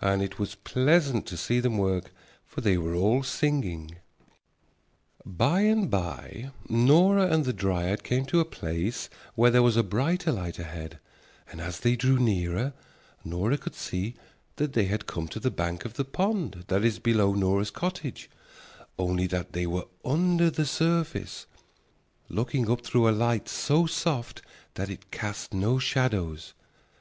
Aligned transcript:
And 0.00 0.22
it 0.22 0.40
was 0.40 0.56
pleasant 0.56 1.24
to 1.26 1.36
see 1.36 1.60
them 1.60 1.78
work, 1.78 2.10
for 2.44 2.60
they 2.62 2.76
were 2.76 2.96
all 2.96 3.22
singing. 3.22 3.92
By 5.24 5.60
and 5.60 5.88
by 5.88 6.50
Nora 6.68 7.28
and 7.28 7.44
the 7.44 7.52
dryad 7.52 8.02
came 8.02 8.24
to 8.26 8.40
a 8.40 8.44
place 8.44 9.08
where 9.36 9.52
there 9.52 9.62
was 9.62 9.76
a 9.76 9.84
brighter 9.84 10.32
light 10.32 10.58
ahead, 10.58 10.98
and 11.48 11.60
as 11.60 11.78
they 11.78 11.94
drew 11.94 12.18
nearer 12.18 12.72
Nora 13.24 13.56
could 13.56 13.76
see 13.76 14.16
that 14.56 14.72
they 14.72 14.86
had 14.86 15.06
come 15.06 15.28
to 15.28 15.38
the 15.38 15.48
bank 15.48 15.84
of 15.84 15.94
the 15.94 16.04
pond 16.04 16.64
that 16.66 16.84
is 16.84 16.98
below 16.98 17.32
Nora's 17.32 17.70
cottage, 17.70 18.28
only 18.98 19.28
that 19.28 19.52
they 19.52 19.68
were 19.68 19.86
under 20.04 20.50
the 20.50 20.66
surface, 20.66 21.46
looking 22.28 22.68
up 22.68 22.84
through 22.84 23.08
a 23.08 23.10
light 23.12 23.48
so 23.48 23.86
soft 23.86 24.42
that 24.74 24.90
it 24.90 25.12
cast 25.12 25.54
no 25.54 25.78
shadows. 25.78 26.52